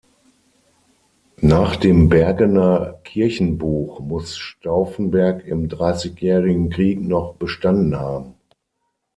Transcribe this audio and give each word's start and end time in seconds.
Nach 1.41 1.75
dem 1.75 2.09
Bergener 2.09 2.99
Kirchenbuch 3.03 3.99
muss 3.99 4.35
Staufenberg 4.35 5.45
im 5.45 5.69
Dreißigjährigen 5.69 6.71
Krieg 6.71 6.99
noch 6.99 7.35
bestanden 7.35 7.95
haben. 7.99 8.33